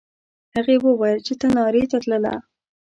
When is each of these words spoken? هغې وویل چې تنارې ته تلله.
هغې 0.55 0.75
وویل 0.79 1.19
چې 1.27 1.33
تنارې 1.41 1.83
ته 1.91 1.97
تلله. 2.03 2.33